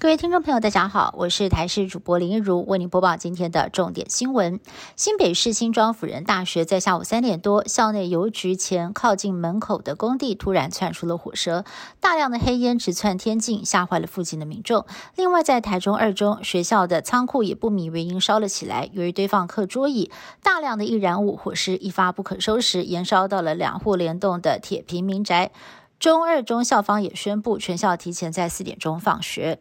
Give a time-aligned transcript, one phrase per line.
[0.00, 4.58] 各位听众朋友，大家好，我是台视主播林一如，为您播报今天的重点新闻。
[4.96, 11.66] 新北市新庄辅仁大学在下午三点多，校内邮局前靠近门口的工地突然窜出了火舌，
[12.00, 14.86] 大量的黑烟直窜天际，吓坏了附近的民众。
[15.16, 20.10] 另外，在台中二中学校的仓库也不明原因烧了起来，由于堆放课桌椅，
[20.42, 25.50] 大量的易燃物，火势一发不可收拾，延烧到了两户联动的铁皮民宅。
[25.98, 29.58] 中二中校方也宣布，全校提前在四点钟放学。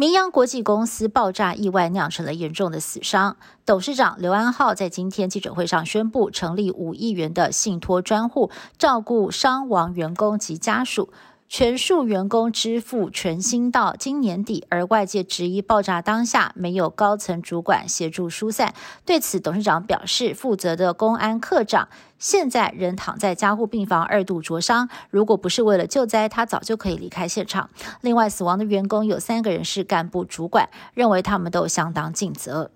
[0.00, 3.36] 明阳国际公司爆炸意外酿成了严重的死伤。
[3.66, 11.10] 董事长刘安浩在今天记者会上宣布，成立五亿元的信托专户，照顾伤亡员工及家属。
[11.52, 18.72] 全数员工支付全薪到今年底，而外界质疑爆炸当下没有高层主管协助疏散。
[19.04, 21.88] 对此，董事长表示，负责的公安科长
[22.20, 24.88] 现在仍躺在加护病房，二度灼伤。
[25.10, 27.68] 如果不是为了救灾，他早就可以离开现场。
[28.00, 32.70] 另外，死亡的员工有三个人是干部主管，认为他们都相当尽责。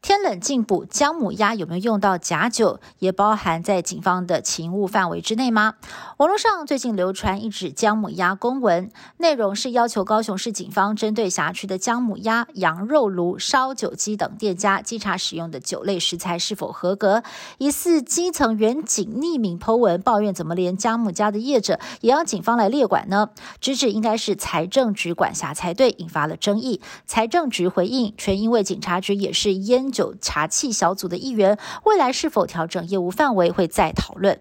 [0.00, 2.78] 天冷进补姜母鸭有没有用到假酒？
[3.00, 5.74] 也包含在警方的勤务范围之内吗？
[6.18, 17.24] 网络上最近流传一纸姜母鸭公文，内容是要求高雄市警方针对辖区的姜母鸭、羊肉炉、烧酒鸡等店家稽查使用的酒类食材是否合格。
[17.58, 23.30] 疑似基层员警匿名剖文抱怨，怎么连姜母鸭的业者也要警方来列管呢？
[23.60, 26.80] 直指应该是财政局管辖才对，引发了争议。
[27.04, 29.87] 财政局回应，全因为警察局也是烟。
[29.90, 34.40] 九茶器小组的一员，未来是否调整业务范围会再讨论。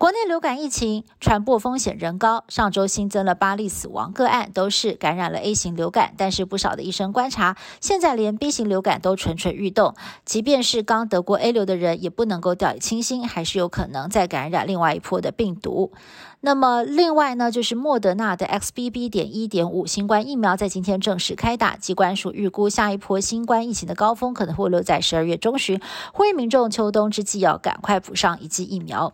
[0.00, 6.14] 国内流感疫情传播风险仍高，上周新增了八例死亡个案，都是感染了 A 型流感。
[6.16, 15.92] 但是不少的医生观察，现在连 B 型流感都蠢蠢欲动，即便是刚得过 A 流的人，也不能够掉以轻心，还是有可能再感染另外一波的病毒。
[16.40, 19.10] 那么另外呢，就是莫德纳的 XBB.
[19.10, 25.78] 点一点五新冠疫苗在今天正式开打，机关署预估下一波新冠疫情的高峰可能会落在十二月中旬，
[26.14, 29.12] 呼吁民众秋冬之际要赶快补上一剂疫苗。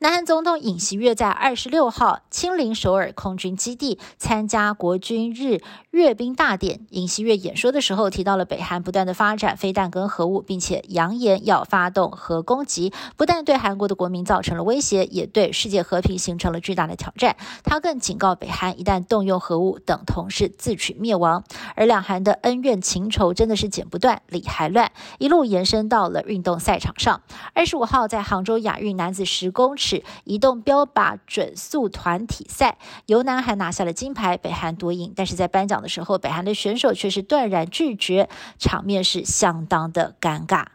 [0.00, 5.60] 南韩总统尹锡悦在二十六号亲临首尔空军基地参加国军日
[5.90, 6.86] 阅兵大典。
[6.90, 17.36] 尹锡悦演说的时候提到了北韩不断的发展飞弹跟核武，并且扬言要发动核攻击，不但对韩国的国民造成了威胁，也对世界和平形成了巨大的挑战。
[17.64, 21.42] 他更警告北韩，一旦动用核武，等同是自取灭亡。
[21.74, 27.20] 而两韩的恩怨情仇真的是剪不断，理还乱，一路延伸到了运动赛场上。
[27.52, 29.87] 二十五号在杭州亚运男子十公尺。
[30.24, 35.12] 移动标靶准速团体赛，由南韩拿下了金牌，北韩夺银。
[35.14, 38.28] 但是在颁奖的时候，北韩的选手却是断然拒绝，
[38.58, 40.66] 场面是相当的尴尬。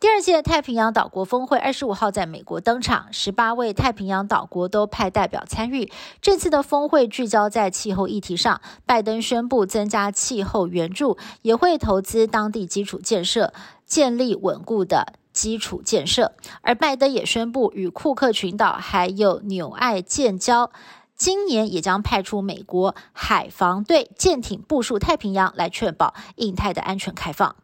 [0.00, 5.90] 第二届太平洋岛国峰会二十五号在美国登场，十八位太平洋岛国都派代表参与。
[6.20, 13.52] 这次的峰会聚焦在气候议题上，拜登宣布增加气候援助，也会投资当地基础建设，
[13.84, 15.14] 建立稳固的。
[15.38, 16.32] 基础建设，
[16.62, 20.72] 而拜登也宣布与库克群岛还有纽爱建交，
[21.16, 27.54] 今年也将派出美国海防队舰艇部署太平洋，来确保印太的安全开放。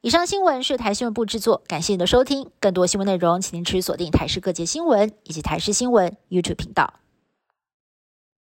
[0.00, 2.48] 以上新闻是台新闻部制作，感谢您的收听。
[2.60, 6.94] 更多新闻内容，请您持续锁定台视各界新闻以及台视新闻 YouTube 频道。